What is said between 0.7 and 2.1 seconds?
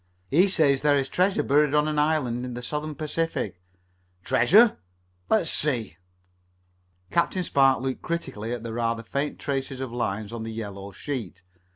there is treasure buried on an